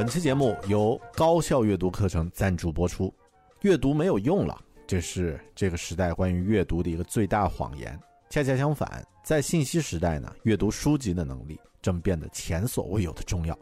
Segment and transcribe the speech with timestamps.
[0.00, 3.12] 本期节目由高效阅读课程赞助播出。
[3.60, 8.00] 阅读没有用了，这是这个时代关于阅读的一个最大谎言。
[8.30, 13.54] 恰恰相反，在信息时代呢，阅读书籍的能力正变得前所未有的重要。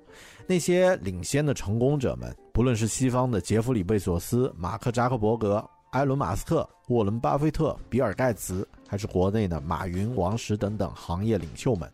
[0.46, 11.88] 那些领先的成功者们，不论是西方的杰弗里·贝索斯、马克·扎克伯格、埃伦·马斯克、沃伦·巴菲特、比尔·盖茨，还是国内的马云、王石等等行业领袖们，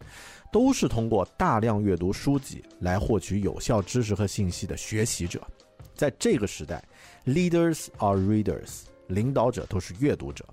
[0.53, 5.43] 都是通过大量阅读书籍来获取有效知识和信息的学习者。
[5.95, 6.83] 在这个时代
[7.27, 10.45] ，leaders are readers，领导者都是阅读者。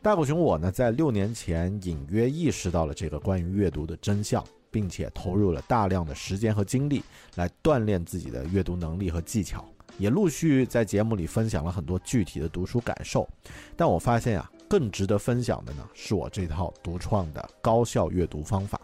[0.00, 7.02] 大狗熊我呢，在六年前隐约意识到了这个关于阅读的真相，并且投入了大量的时间和精力
[7.34, 9.64] 来锻炼自己的阅读能力和技巧，
[9.98, 13.28] 也陆续在节目里分享了很多具体的读书感受。
[13.76, 18.80] 但我发现呀，更值得分享的呢，是我这套独创的高效阅读方法。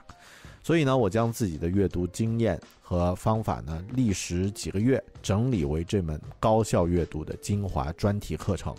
[0.63, 8.75] 所以呢，我将自己的阅读经验和方法呢，历时几个月整理为这门高效阅读的精华专题课程。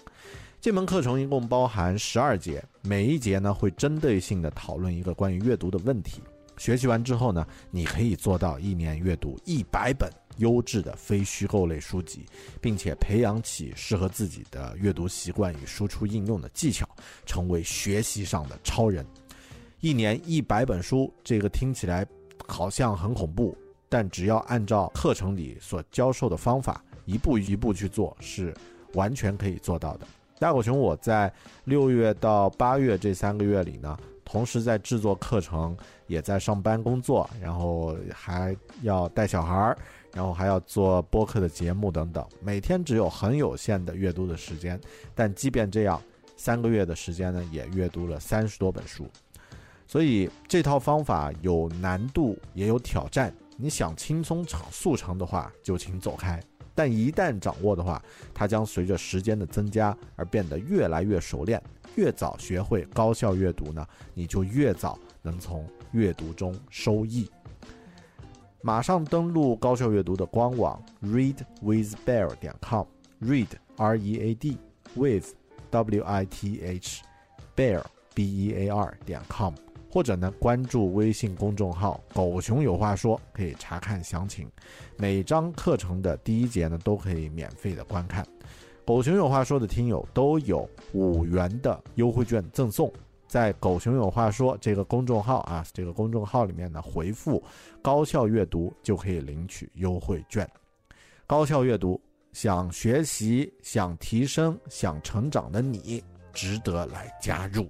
[0.59, 6.23] 这门课程一共包含十二节，每一节呢会针对性的讨论一个关于阅读的问题。
[6.57, 12.25] 学习完之后呢，你可以做到一年阅读一百本优质的非虚构类书籍，
[12.61, 16.87] 并且培养起适合自己的阅读习惯与输出应用的技巧，
[17.25, 19.05] 成为学习上的超人。
[19.81, 22.05] 一年一百本书，这个听起来
[22.47, 23.55] 好像很恐怖，
[23.87, 28.53] 但只要按照课程里所教授的方法，一步一步去做，是
[28.93, 30.07] 完全可以做到的。
[30.39, 31.31] 大狗熊，我在
[31.63, 39.77] 六月到八月这三个月里呢，同时在制作课程，也在上班工作，然后还要带小孩儿，
[40.15, 44.79] 然后还要做播客的节目等等，每天只有很有限的阅读的时间。
[45.13, 46.01] 但即便这样，
[46.37, 49.05] 三个月的时间呢，也阅读了三十多本书。
[49.85, 53.35] 所以这套方法有难度，也有挑战。
[53.57, 56.41] 你想轻松成速成的话，就请走开。
[56.73, 58.01] 但一旦掌握的话，
[58.33, 61.61] 它将随着时间的增加而变得越来越熟练。
[61.95, 67.29] 越早学会高效阅读呢，你就越早能从阅读中收益。
[68.65, 73.45] 马上登录高效阅读的官网 readwithbear 点 com，read
[73.77, 74.57] r e a d
[74.95, 75.35] with
[75.69, 77.03] w i t h
[77.55, 77.83] bear
[78.15, 79.53] b e a r 点 com。
[79.91, 84.49] 或者呢，关注微信公众号“狗熊有话说”，可以查看详情。
[84.97, 88.25] 每章课程的第一节呢，都可以免费的观看。
[88.83, 92.91] 狗熊有话说的听友都有五元的优惠券赠送，
[93.35, 97.43] 在“狗熊有话说”这个公众号啊，这个公众号里面呢，回复
[97.83, 100.49] “高效阅读”就可以领取优惠券。
[101.27, 101.99] 高效阅读，
[102.31, 106.01] 想学习、想提升、想成长的你，
[106.31, 107.67] 值得来加入。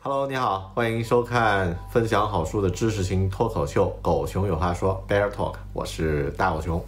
[0.00, 6.84] Hello，你好，欢迎收看分享好书的知识型脱口秀《狗熊有话说》（Bear Talk），我是大狗熊。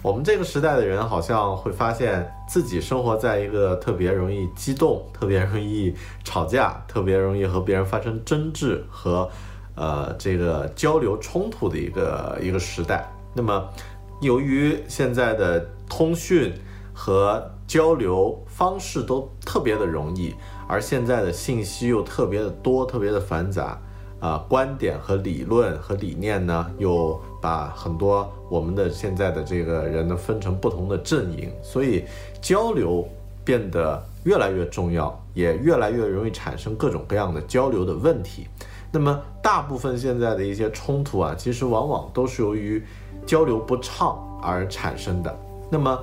[0.00, 9.28] 我们这个时代的人好像会发现自己生活在一个特别容易激动、特别容易吵架、特别容易和别人发生争执和
[9.74, 13.10] 呃这个交流冲突的一个一个时代。
[13.34, 13.68] 那么，
[14.20, 16.52] 由于现在的通讯
[16.94, 20.34] 和交流方式都特别的容易。
[20.68, 23.80] 而现在的信息又特别的多，特别的繁杂，
[24.20, 32.04] 啊，观点和理论和理念呢，又把很多我们的现在的这个人呢分成不同的阵营，所以
[32.40, 33.06] 交流
[33.44, 38.46] 变得越来越重要，也越来越容易产生各种各样的交流的问题。
[38.90, 42.82] 那么，大部分现在的一些冲突啊，其实往往都是由于
[43.26, 45.38] 交流不畅而产生的。
[45.70, 45.98] 那么，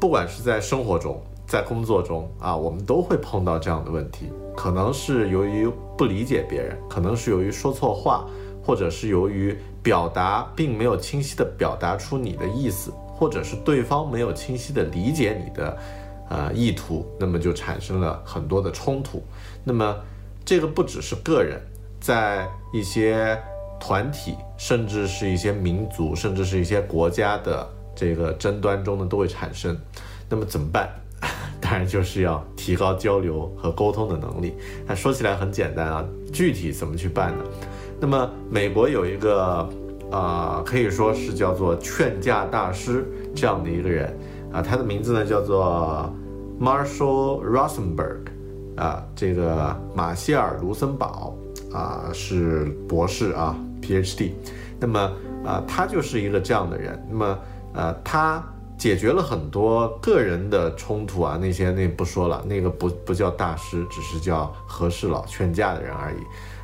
[0.00, 1.20] 不管是在生活中，
[1.52, 8.24] 在工作中啊，我们都会碰到这样的问题，可能是由于不理解别人，可能是由于说错话，
[8.64, 15.76] 或者是由于表达并没有清晰的表达出你的意思，或者是对方没有清晰的理解你的
[16.30, 19.22] 呃意图，那么就产生了很多的冲突。
[19.62, 19.94] 那么
[20.46, 21.60] 这个不只是个人，
[22.00, 23.38] 在一些
[23.78, 29.78] 团体，甚至是一些民族，甚至是一些国家的这个争端中呢，都会产生。
[30.30, 30.88] 那么怎么办？
[31.72, 34.52] 当然 就是要提高交流和沟通的能力。
[34.86, 37.44] 那说起来很简单啊，具体怎么去办呢？
[37.98, 39.66] 那么美国有一个
[40.10, 44.14] 啊，可以说是叫做劝架大师这样的一个人
[44.52, 46.12] 啊，他的名字呢叫做
[46.60, 48.26] Marshall Rosenberg
[48.76, 51.34] 啊，这个马歇尔·卢森堡
[51.72, 54.32] 啊是博士啊，PhD。
[54.78, 55.00] 那么
[55.42, 57.02] 啊，他就是一个这样的人。
[57.08, 57.38] 那么
[57.72, 58.44] 呃，他。
[58.78, 66.16] 解决了很多个人的冲突啊，那些那不说了，那个不不叫大师，只是叫和事佬劝架的人而已，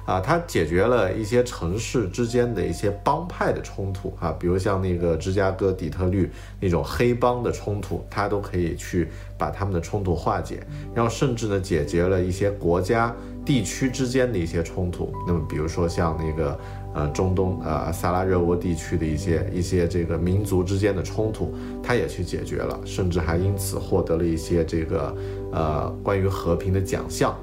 [0.05, 6.29] 啊，他解决了一些城市之间的一些帮派的冲突啊，比如像那个芝加哥、底特律
[6.59, 9.09] 那种黑帮的冲突，他都可以去
[9.39, 13.15] 把他们的冲突化解，然后甚至呢解决了一些国家
[13.45, 16.59] 地区之间的一些冲突，那么比如说像那个。
[16.95, 21.53] 呃，中东呃萨拉热窝地区的一些一些这个民族之间的冲突，
[21.83, 25.15] 他也去解决了，甚至还因此获得了一些这个
[25.53, 27.37] 呃关于和平的奖项。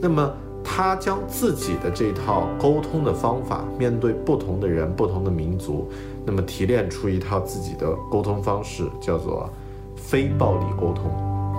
[0.00, 0.32] 那么
[0.64, 5.88] 他将自己的这套沟通的方法，面对不同的人、不同的民族，
[6.24, 9.48] 那么提炼出一套自己的沟通方式，叫做
[9.94, 11.04] 非暴力沟通。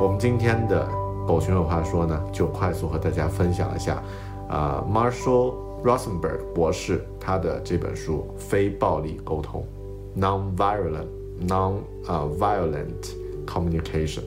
[0.01, 0.86] 我们今天的
[1.25, 4.04] 狗熊有话说呢，就快速和大家分享一下，
[4.50, 5.67] 啊，Marshall。
[5.84, 9.66] Rosenberg 博士他的这本书《非暴力沟通》
[10.20, 11.08] （Non-violent
[11.48, 11.76] Non
[12.06, 13.14] 啊 Violent
[13.46, 14.24] Communication）。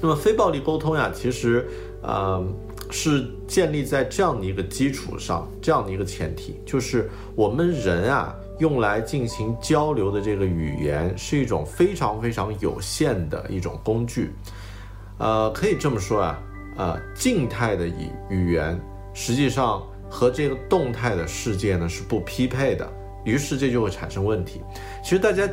[0.00, 1.68] 那么非暴力沟通呀，其实
[2.00, 2.42] 呃
[2.90, 14.30] 是建立在这样的一个基础上，这样的一个前提，就是我们人啊用来进行交流的这个语言是一种非常非常有限的一种工具。
[15.18, 16.42] 呃，可以这么说啊，
[16.76, 18.80] 呃，静态的语语言。
[19.12, 22.90] 实际上和这个动态的世界呢是不匹配的，
[23.24, 24.62] 于是这就会产生问题。
[25.02, 25.48] 其实大家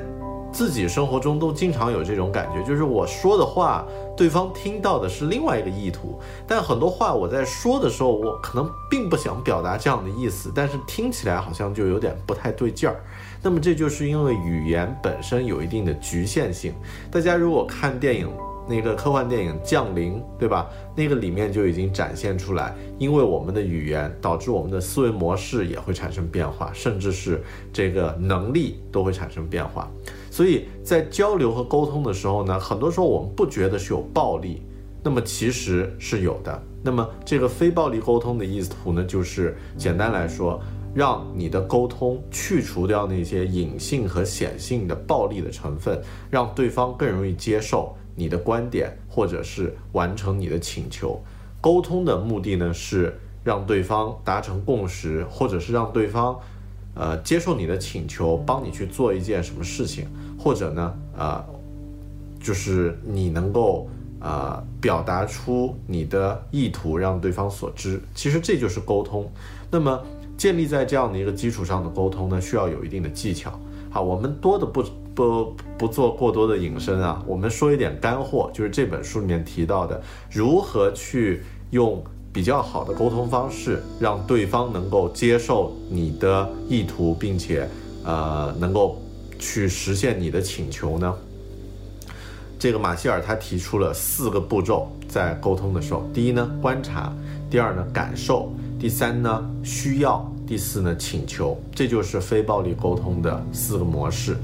[0.51, 6.19] 自己生活中都经常有这种感觉，就是我说的话，对方听到的是另外一个意图。
[6.47, 13.03] 但很多话我在说的时候，我可能并不想表达这样的意思，但是听起来好像就有点不太对劲儿。
[13.43, 16.73] 那么这就是因为语言本身有一定的局限性。
[17.11, 18.29] 大家如果看电影。
[18.67, 20.69] 那个科幻电影《降临》，对吧？
[20.95, 27.41] 那个里面就已经展现出来，因为我们的语言导致我们的思维模式也会产生变化，甚至是
[27.71, 29.89] 这个能力都会产生变化。
[30.29, 34.61] 所以在交流和沟通的时候呢，很多时候我们不觉得是有暴力，
[35.01, 36.61] 那么其实是有的。
[36.83, 40.61] 那么这个非暴力沟通的意图呢，就是简单来说，
[40.93, 45.99] 让你的沟通去除掉那些隐性和显性的暴力的成分，
[46.29, 47.95] 让对方更容易接受。
[48.17, 51.21] 你的观点，或者是完成你的请求，
[51.61, 56.37] 沟通的目的呢是让对方达成共识，或者是让对方，
[56.95, 61.45] 呃，接受你的请求，帮你去做一件什么事情，或者呢，呃，
[62.41, 63.87] 就是你能够
[64.19, 68.01] 呃表达出你的意图，让对方所知。
[68.15, 69.31] 其实这就是沟通。
[69.69, 70.03] 那么
[70.35, 73.59] 建立在这样的一个基础上的沟通呢，需要有一定的技巧。
[73.97, 74.83] 好，我们多的不。
[75.17, 79.99] 不不做过多的引申啊，我们说一点干货，就是这本书里面提到的，
[80.29, 87.67] 如何去用比较好的沟通方式，让对方能够接受你的意图，并且
[88.03, 89.01] 呃能够
[89.39, 91.11] 去实现你的请求呢？
[92.59, 97.11] 这个马歇尔他提出了四个步骤，在沟通的时候，第一呢观察，
[97.49, 104.37] 第二呢感受，第三呢需要，第四呢请求，这就是非暴力沟通的四个模式。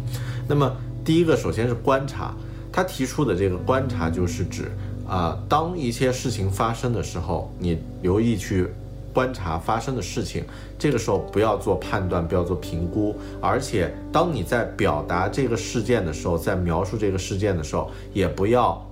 [0.48, 0.70] 那么，
[1.06, 2.36] 第一个首先是观察，
[2.72, 4.70] 他提出的这个观察就是指
[5.08, 8.68] 啊，当一些事情发生的时候，你留意去
[9.14, 10.44] 观察发生的事情，
[10.78, 18.86] 这个时候不要做判断，不要做评估，而且当你在表达这个事件的时候，在描述这个事件的时候，也不要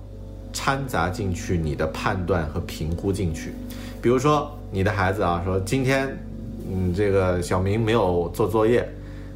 [0.52, 3.52] 掺杂进去你的判断和评估进去。
[4.00, 6.16] 比如说，你的孩子啊，说今天，
[6.70, 8.88] 嗯，这个小明没有做作业，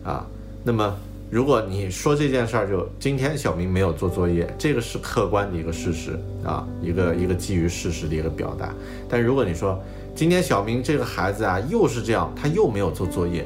[0.04, 0.26] 啊，
[0.62, 0.96] 那么。
[1.28, 8.72] 如果你说这件事儿，就今天小明没有做作业，这个是客观的一个事实啊，一个一个基于事实的一个表达。
[9.08, 9.76] 但如果你说
[10.14, 13.44] 今天小明这个孩子啊，又是这样，他又没有做作业，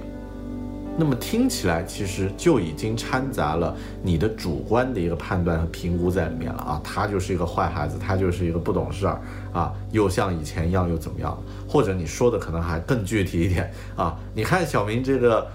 [1.01, 9.19] 那么听起来其实就已经掺杂了你的主观的一个判断和评估在里面了啊，他就是一个坏孩子，他就是一个不懂事儿
[9.51, 11.43] 啊，又像以前一样又怎么样？
[11.67, 15.47] 或者你说的可能还更具体一点啊，你看小明这个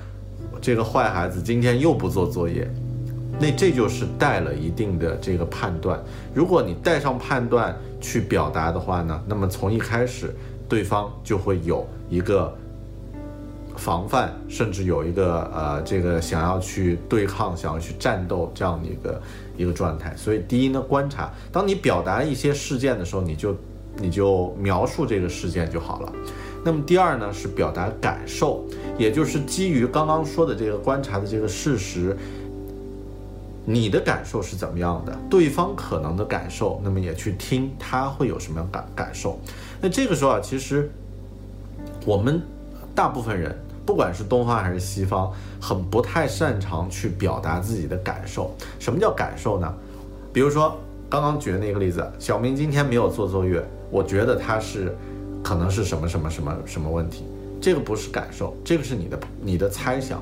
[0.59, 2.67] 这个坏孩子今天又不做作业，
[3.39, 6.03] 那这就是带了一定的这个判断。
[6.33, 10.35] 如果你带上判断去表达的话呢，那么从一开始
[10.67, 12.51] 对方就会有一个。
[13.77, 19.21] 防范，甚至有一个呃，这个想要去对抗、想要去战斗这样的一个
[19.57, 20.13] 一个状态。
[20.15, 23.55] 所以，第一呢，观察，当你表达一些事件的时候，你就
[23.97, 26.13] 你就描述这个事件就好了。
[26.63, 28.65] 那么，第二呢，是表达感受，
[28.97, 32.17] 也就是基于刚刚说的这个观察的这个事实，
[33.65, 39.39] 你的感受是怎么样的，对方可能的感受，那么也去听他会有什么样感感受。
[39.79, 40.89] 那这个时候啊，其实
[42.05, 42.41] 我们
[42.95, 43.55] 大部分人。
[43.85, 48.51] 不管是东方还是西方，很不太擅长去表达自己的感受。
[48.79, 49.71] 什么叫感受呢？
[50.33, 50.77] 比如说
[51.09, 54.95] 刚刚举的那个例子，小明今天没有做作业，我觉得他是
[55.43, 57.23] 可能是什么什么什么什么问题。
[57.61, 60.21] 这个不是感受，这个是你的你的猜想。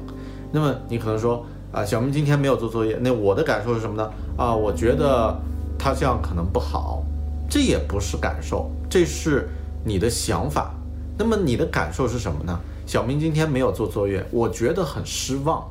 [0.52, 4.12] 那么你可能说啊，小明今天没有做作业，那我的感受是什么呢？
[4.38, 5.36] 啊，我觉得
[5.80, 7.04] 他这样可能不好。
[7.50, 9.48] 这也不是感受，这是
[9.84, 10.74] 你的想法。
[11.18, 12.60] 那么你的感受是什么呢？
[12.94, 15.68] 小明今天没有做作业，我觉得很失望。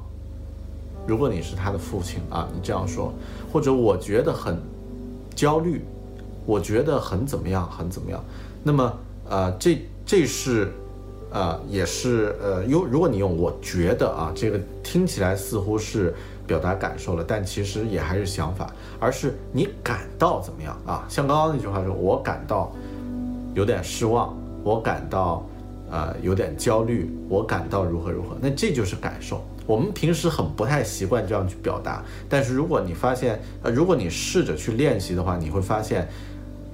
[1.06, 3.12] 如果你是他的父亲啊，你这样说，
[3.52, 4.60] 或者我觉得很
[5.32, 5.84] 焦虑，
[6.44, 8.20] 我觉得很怎么样，很怎么样。
[8.64, 8.92] 那么，
[9.30, 10.72] 呃，这这是，
[11.30, 16.12] 呃，也是，呃，用如果你用我觉得啊，这个听起来似乎是
[16.44, 21.06] 表达感受了，但其实也还是想法，而是你感到怎么样啊？
[21.08, 22.72] 像刚刚那句话说，我感到
[23.54, 25.46] 有点失望，我感到。
[25.92, 29.44] 呃，有点焦虑，我感到如何如何，那这就是感受。
[29.66, 36.08] 我们平时很不太习惯这样去表达，但是如果你发现，呃，如果你试着去练习的话，你会发现，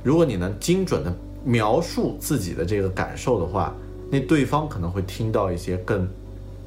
[0.05, 1.13] 如果你能精准的
[1.45, 3.75] 描述自己的这个感受的话，
[4.09, 6.09] 那对方可能会听到一些更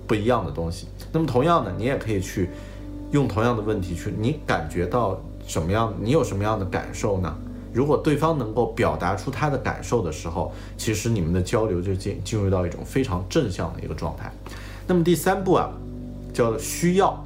[0.06, 0.88] 不一样的东西。
[1.10, 2.50] 那么同样的，你也可以去
[3.12, 5.94] 用同样的问题去，你感觉到什么样？
[6.02, 7.34] 你有什么样的感受呢？
[7.74, 14.32] 如果对方能够表达出他的感受的时候，其实你们的交流就进进入到一种非常正向的一个状态。
[14.86, 15.72] 那么第三步啊，
[16.34, 17.26] 叫做需要。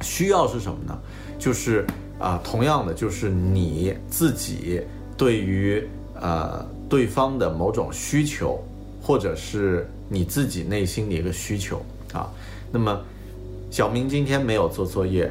[0.00, 0.96] 需要是什么呢？
[1.40, 1.84] 就是
[2.20, 4.80] 啊，同样的，就是你自己
[5.16, 8.62] 对于呃对方的某种需求，
[9.02, 12.30] 或者是你自己内心的一个需求啊。
[12.70, 13.00] 那么
[13.72, 15.28] 小明今天没有做作业，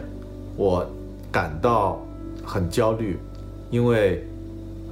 [0.58, 0.86] 我
[1.32, 1.98] 感到
[2.44, 3.18] 很焦虑。
[3.70, 4.24] 因为，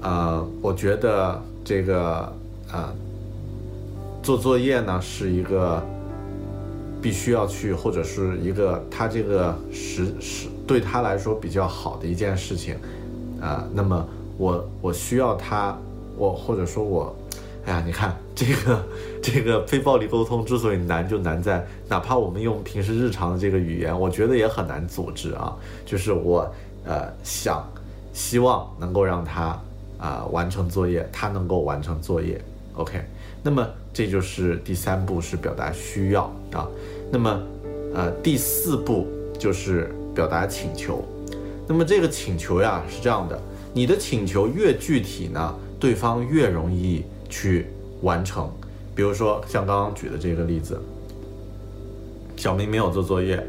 [0.01, 2.32] 呃，我觉得这个
[2.72, 2.94] 呃，
[4.22, 5.82] 做作业呢是一个
[7.01, 12.75] 必须要去，或者是一个他这个是是对他来说比较好的一件事情，
[13.39, 14.05] 啊，那么
[14.38, 15.77] 我我需要他，
[16.17, 17.15] 我或者说我，
[17.65, 18.84] 哎呀，你看这个
[19.24, 25.55] 这个 非暴力沟通之所以难，就难在哪怕我们用平时日常的这个语言，我觉得也很难组织啊，
[25.86, 26.46] 就是我
[26.84, 27.65] 呃想。
[28.15, 29.62] 希望能够让他
[30.00, 32.41] 啊完成作业，他能够完成作业
[32.75, 33.03] ，OK。
[33.43, 36.65] 那么这就是第三步是表达需要啊。
[37.12, 37.39] 那么
[37.93, 39.05] 呃第四步
[39.38, 41.03] 就是表达请求。
[41.67, 43.38] 那么这个请求呀是这样的，
[43.74, 47.67] 你的请求越具体呢，对方越容易去
[48.01, 48.50] 完成。
[48.95, 50.79] 比如说像刚刚举的这个例子，
[52.38, 53.45] 小明没有做作业。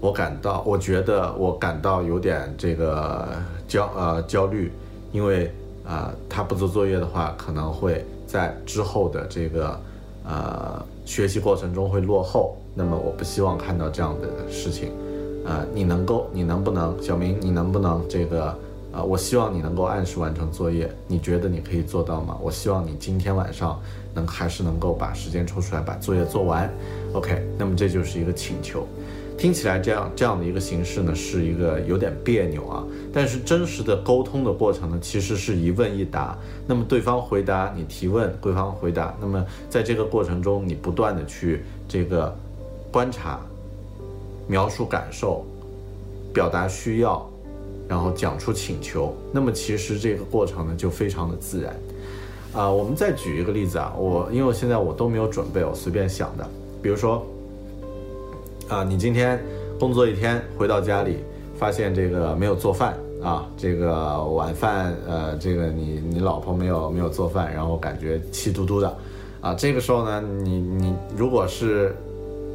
[0.00, 3.28] 我感到，我觉得我感到有点这个
[3.66, 4.70] 焦呃焦虑，
[5.12, 5.50] 因为
[5.86, 9.80] 啊他不做作业的话，可能会在之后的这个
[10.24, 12.56] 呃学习过程中会落后。
[12.74, 14.92] 那么我不希望看到这样的事情，
[15.44, 18.56] 呃，你能够，你能不能，小明，你能不能这个
[18.92, 19.02] 啊？
[19.02, 20.88] 我希望你能够按时完成作业。
[21.08, 22.38] 你觉得你可以做到吗？
[22.40, 23.80] 我希望你今天晚上
[24.14, 26.70] 能还是能够把时间抽出来把作业做完。
[27.14, 28.86] OK，那么这就是一个请求。
[29.38, 32.84] 听起来这样这样的一个形式呢，是一个有点别扭啊。
[33.12, 36.36] 但是真实的沟通的过程呢，其实是一问一答。
[36.66, 39.14] 那么对方回答你提问，对方回答。
[39.20, 42.36] 那么在这个过程中，你不断的去这个
[42.90, 43.38] 观察、
[44.48, 45.46] 描述感受、
[46.34, 47.24] 表达需要，
[47.88, 49.14] 然后讲出请求。
[49.32, 51.76] 那么其实这个过程呢，就非常的自然。
[52.52, 56.44] 啊，我们再举一个例子啊，我因为我现在我都没有准备，我随便想的，
[56.82, 57.24] 比如说。
[58.68, 59.42] 啊，你今天
[59.80, 61.16] 工作一天回到家里，
[61.56, 68.96] 发现这个没有做饭啊，这个晚饭呃，这个你你老婆没有没有做饭，然后感觉气嘟嘟的，
[69.40, 71.96] 啊，这个时候呢，你你如果是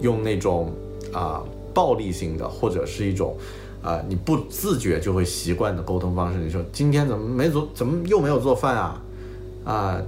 [0.02, 0.72] 用那种
[1.12, 1.44] 啊
[1.74, 3.36] 暴力性的，或者是一种
[3.82, 6.38] 啊你不自觉就会习惯的沟通方式。
[6.38, 9.02] 你说今天怎么没做，怎么又没有做饭啊？
[9.66, 10.02] 啊，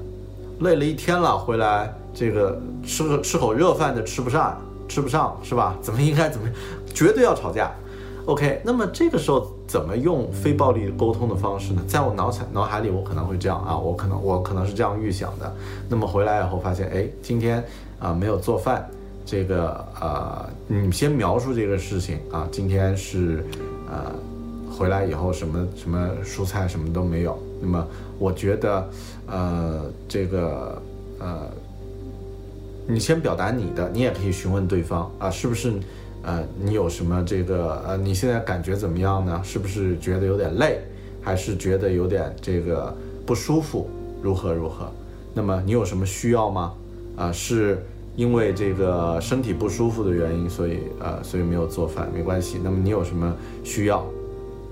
[0.59, 5.75] 累了一天了，回来这个吃个吃口热饭都吃不上，吃不上是吧？
[5.81, 6.47] 怎么应该怎么，
[6.93, 7.71] 绝对要吵架。
[8.25, 11.83] OK，那么这个时候怎么用非暴力沟通的方式呢？
[11.87, 15.55] 在我脑海脑海里，我可能会这样啊，我可能我可能是这样预想的。
[15.87, 17.63] 那么回来以后发现，哎，今天
[17.99, 18.89] 啊没有做饭，
[19.27, 23.45] 这个呃，你先描述这个事情啊，今天是
[23.87, 24.11] 呃
[24.75, 27.37] 回来以后什么什么蔬菜什么都没有。
[27.61, 27.85] 那么
[28.17, 28.89] 我觉得
[29.27, 30.81] 呃这个
[31.19, 31.47] 呃，
[32.87, 35.73] 你先表达你的，你也可以询问对方啊，是不是？
[36.21, 39.39] 呃，你有什么这个呃，你现在感觉怎么样呢？
[39.43, 40.79] 是不是觉得有点累，
[41.21, 42.95] 还是觉得有点这个
[43.27, 43.87] 不舒服？
[44.23, 44.91] 如何如何？
[45.35, 46.73] 那么你有什么需要吗？
[47.15, 52.59] 啊，是因为这个身体不舒服的原因，所以呃，所以没有做饭，没关系。
[52.63, 54.03] 那么你有什么需要？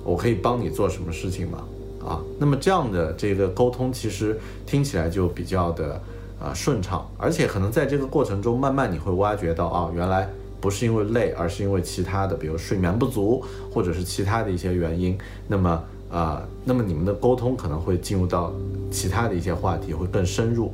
[0.03, 1.63] 我可以帮你做什么事情吗？
[2.03, 6.01] 啊，那么这样的这个沟通其实听起来就比较的
[6.43, 10.29] 啊顺畅，而且可能在这个过程中，慢慢你会挖掘到啊，原来。
[10.61, 15.17] 不是因为累，而是因为其他的，比如睡眠不足，或者是其他的一些原因。
[15.45, 18.53] 那么，啊，那么你们的沟通可能会进入到
[18.89, 20.71] 其他的一些话题，会更深入。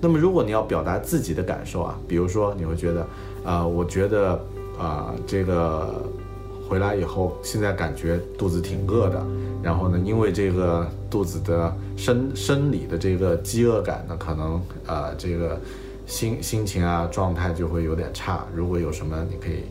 [0.00, 3.04] 那么，如果你要表达自己的感受啊，比如说你会觉得，
[3.44, 4.40] 啊，我觉得，
[4.78, 6.04] 啊，这个
[6.72, 9.22] 回来以后，现在感觉肚子挺饿的。
[9.62, 15.60] 然后呢，因为这个肚子的生生理的这个饥饿感呢，可能，啊，这个。
[16.04, 18.44] 心心情啊，状态就会有点差。
[18.54, 19.62] 如果有什么，你可以，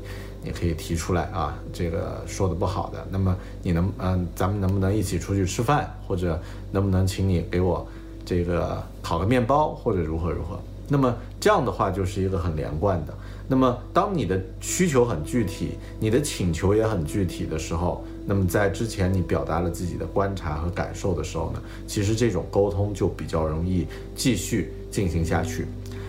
[0.42, 1.56] 你可以提出来啊。
[1.74, 6.42] 这个说的不好的，那么你能，嗯，咱们能不能一起出去吃饭，或者
[6.72, 7.86] 能不能请你给我
[8.26, 10.58] 这个烤个面包，或者如何如何？
[10.88, 13.14] 那么这样的话就是一个很连贯的。
[13.48, 25.66] 那么当你的需求很具体，你的请求也很具体的时候，那么在之前你表达了自己的观察和感受的时候呢，其实这种沟通就比较容易继续进行下去。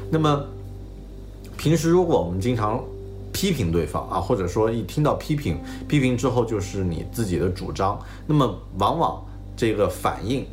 [0.08, 0.44] 那么，
[1.56, 2.80] 平时如果我们经常
[3.32, 9.20] 批评对方啊，或者说一听到批评，批评之后就是你自己的主张，那么往往
[9.56, 10.46] 这个反应，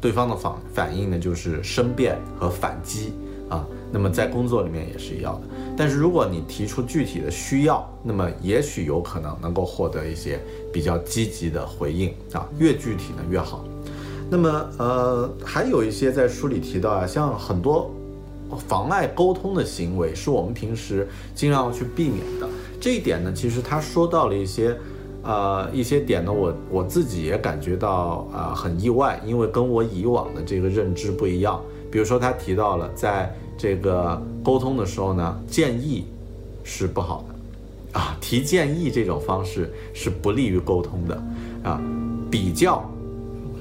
[0.00, 3.12] 对方的反反应呢就是申辩和反击
[3.50, 3.66] 啊。
[3.94, 5.46] 那么在工作里面也是一样的。
[5.76, 10.40] 但是如果你提出具体的需要，那么也许有可能能够获得一些
[10.72, 12.44] 比较积极的回应啊。
[12.58, 13.64] 越具体呢越好。
[14.28, 17.88] 那么呃，还有一些在书里提到啊，像很多。
[18.68, 22.46] 妨碍沟通的行为是我们平时尽量要去避免的。
[22.78, 24.76] 这一点呢，其实他说到了一些，
[25.24, 31.60] 呃，一些点呢，我我自己也感觉到啊很意外，因为跟我以往的这个认知不一样。
[31.90, 36.04] 比如说，他提到了在这个沟通的时候呢，建议
[36.62, 41.22] 是不好的，啊，提建议这种方式是不利于沟通的，
[41.62, 41.80] 啊，
[42.30, 42.88] 比较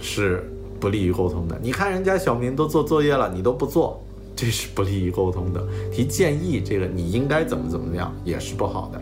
[0.01, 1.57] 是不利于沟通的。
[1.61, 3.99] 你看人家小明都做作业了，你都不做。
[4.35, 5.63] 这是不利于沟通的。
[5.91, 8.99] 提建议，这个你应该怎么怎么样，也是不好的。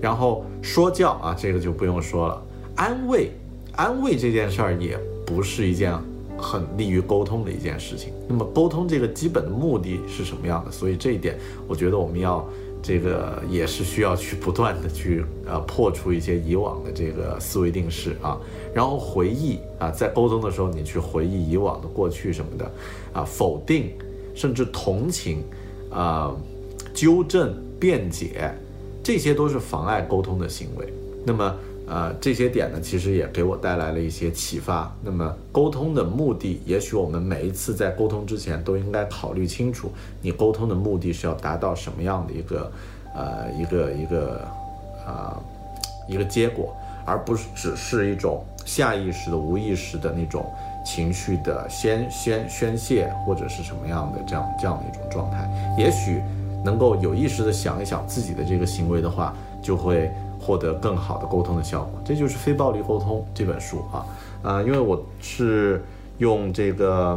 [0.00, 2.42] 然后说教啊，这个就不用说了。
[2.74, 3.30] 安慰，
[3.76, 5.94] 安慰这件事儿也不是一件
[6.42, 8.12] 很利于沟通的一件事情。
[8.28, 10.70] 那么沟通这个基本的目的是什么样的？
[10.72, 12.44] 所以这一点，我觉得我们要
[12.82, 18.36] 这个也是需要去不断的去呃破除一些以往的这个思维定式啊。
[18.74, 22.70] 然后回忆啊，在沟通的时候，你去回忆以往的过去什么的
[23.12, 23.92] 啊，否定。
[24.34, 25.44] 甚至同情，
[25.90, 26.34] 啊，
[26.94, 28.50] 纠正、辩解，
[29.02, 30.90] 这些都是妨碍沟通的行为。
[31.22, 31.54] 那么，
[31.92, 34.90] 呃，这些点呢，其实也给我带来了一些启发。
[35.02, 39.90] 那么，沟通的目的，也许我们每一次在沟通之前都应该考虑清楚，
[40.22, 42.72] 你沟通的目的是要达到什么样的一个，
[43.14, 44.40] 呃，一个一个，
[45.06, 45.38] 啊，
[46.08, 46.74] 一个结果，
[47.04, 50.50] 而不是只是一种下意识的、无意识的那种。
[50.84, 56.20] 情绪的宣宣宣泄，或者是什么样的这样这样的一种状态，也许
[56.64, 60.10] 能够有意识的想一想自己的这个行为的话，就会
[60.42, 62.00] 获得更好的沟通的效果。
[62.04, 64.04] 这就是《非暴力沟通》这本书啊，
[64.42, 65.82] 啊，因为我是
[66.18, 67.16] 用这个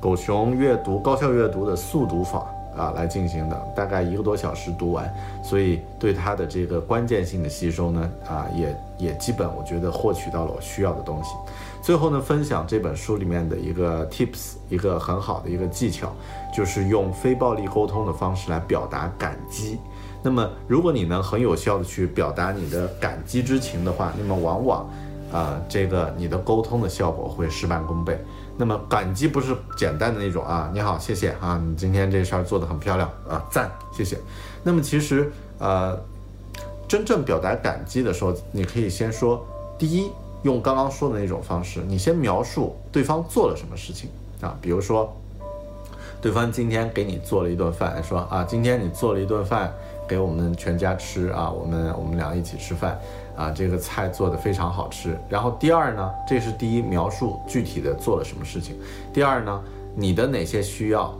[0.00, 11.34] 狗熊阅读高效阅读的速读法啊来进行的，大概一个多小时读完，所以对它的这个关键性的吸收呢，啊，也也基本我觉得获取到了我需要的东西。
[11.82, 16.12] 最后呢，分享这本书里面的一个 tips，一个很好的一个技巧，
[16.54, 19.78] 就是用非暴力沟通的方式来表达感激。
[20.22, 24.90] 那么，如果你能很有效的去表达你的感激之情的话，那么往往，
[25.32, 28.18] 啊，这个你的沟通的效果会事半功倍。
[28.56, 34.18] 那么，感激不是简单的那种啊，你好，谢谢啊，你今天这事儿做得很漂亮啊，赞，谢谢。
[34.62, 35.98] 那么其实，呃。
[36.88, 39.46] 真正表达感激的时候，你可以先说，
[39.78, 40.10] 第一，
[40.42, 45.16] 用刚刚说的那种方式，你先描述对方做了什么事情啊，比如说，
[46.20, 49.72] 对方今天给你做了一顿饭，说啊，今天你做了一顿饭
[50.10, 52.98] 给我们全家吃啊，我们我们俩一起吃饭
[53.36, 55.16] 啊，这个菜做的非常好吃。
[55.28, 58.74] 然后第二呢，这是第一，描述具体的做了什么事情。
[59.12, 59.62] 第二呢，
[59.94, 61.14] 你的哪些需要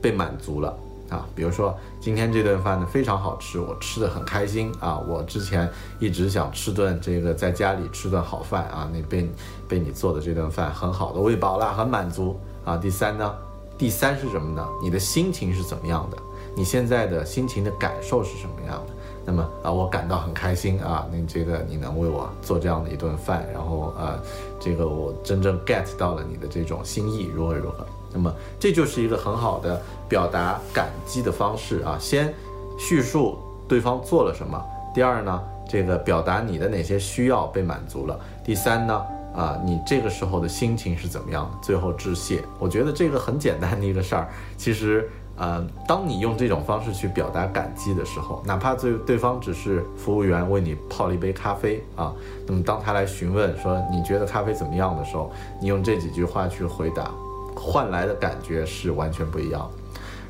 [0.00, 0.72] 被满足了？
[1.10, 4.96] 啊，比如说今天这顿饭呢非常好吃，我吃的很开心啊。
[5.08, 9.28] 我之前一直想吃顿这个在家里吃顿好饭啊，那被
[9.68, 12.76] 被你做的这顿饭很好的喂饱了，很满足啊。
[12.76, 13.34] 第三呢，
[13.76, 14.64] 第三是什么呢？
[14.80, 16.16] 你的心情是怎么样的？
[16.56, 18.92] 你现在的心情的感受是什么样的？
[19.26, 21.06] 那么啊，我感到很开心啊。
[21.12, 24.18] 那这个你能为我做这样的一顿饭，然后呃，
[24.58, 27.86] 这个我真正 get 到了你的这种心意，如何如何？
[28.12, 31.98] 那么这就是一个很好的表达感激的方式啊！
[32.00, 32.32] 先
[32.78, 33.36] 叙述
[33.68, 34.64] 对方做了什么，
[34.94, 41.58] 第二呢，这个表达你的哪些需要被满足了，第三呢，啊，你这个时候的心情是怎么样的？
[41.60, 42.42] 最后致谢。
[42.58, 52.14] 我觉得这个很简单的一个事儿，其实，呃，当你用这种方式去表达感激的时候，哪怕对对方只是服务员为你泡了一杯咖啡啊，
[52.46, 57.10] 那么当他来询问说你觉得咖啡怎么样的时候，你用这几句话去回答。
[57.58, 59.66] 换来的感觉是完全不一样。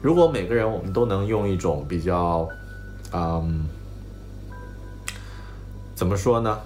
[0.00, 2.48] 如果每个人我们都能用一种比较，
[3.12, 3.66] 嗯，
[5.92, 6.56] 怎么说呢？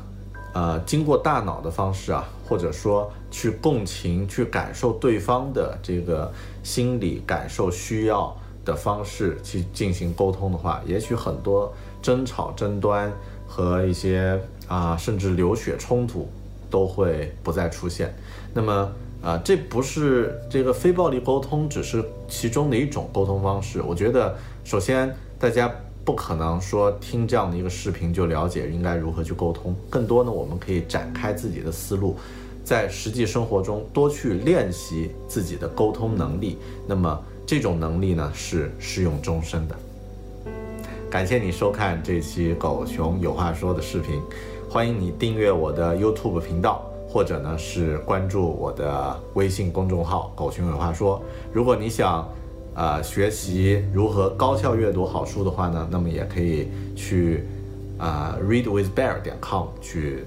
[0.52, 6.32] 呃，经过大脑的方式啊，或者说去共情、去感受对方的这个
[6.62, 13.12] 心理感受、需要的方式去进行沟通的话，也许很多争吵、争端
[13.46, 16.28] 和一些啊，甚至流血冲突
[16.68, 18.14] 都会不再出现。
[18.54, 18.90] 那么。
[19.22, 23.82] 啊，这不是这个非暴力沟通，只是其中的一种沟通方式。
[23.82, 24.34] 我觉得，
[24.64, 25.70] 首先大家
[26.04, 29.74] 不可能说听这样的一个视频就了解应该如何去沟通。
[29.88, 32.16] 更多呢，我们可以展开自己的思路，
[32.64, 36.58] 在实际生活中多去练习自己的沟通能力。
[36.86, 39.76] 那么这种能力呢，是适用终身的。
[41.10, 44.20] 感谢你收看这期狗熊有话说的视频，
[44.68, 46.86] 欢迎你订阅我的 YouTube 频道。
[47.12, 51.20] 或者呢是关注我的微信公众号“狗熊有话说”。
[51.52, 52.24] 如果你想，
[52.74, 57.44] 呃，学习如何高效阅读好书的话呢，那么也可以去，
[57.98, 60.24] 啊，readwithbear 点 com 去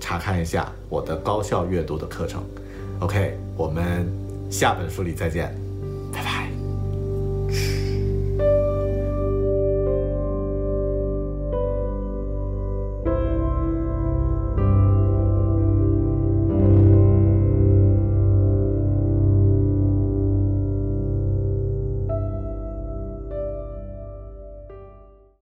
[0.00, 2.42] 查看一下我的高效阅读的课程。
[3.00, 4.06] OK，我们
[4.50, 5.65] 下本书里再见。